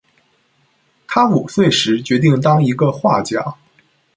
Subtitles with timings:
[1.07, 3.53] 她五岁时决定当一个画家。